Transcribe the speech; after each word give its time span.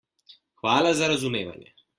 Hvala 0.61 0.95
za 1.03 1.11
razumevanje. 1.13 1.73